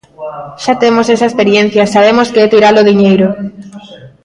[0.63, 3.27] Xa temos esa experiencia e sabemos que é tirar o diñeiro.